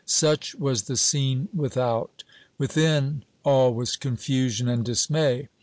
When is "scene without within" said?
0.97-3.23